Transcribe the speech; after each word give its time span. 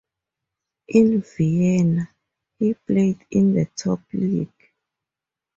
In 0.87 1.21
Vienna, 1.21 2.09
he 2.57 2.73
played 2.73 3.23
in 3.29 3.53
the 3.53 3.65
top 3.77 4.01
league. 4.13 4.51